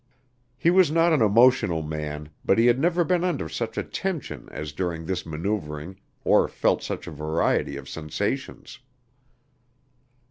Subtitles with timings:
[0.57, 4.49] He was not an emotional man, but he had never been under such a tension
[4.51, 8.79] as during this manoeuvering or felt such a variety of sensations.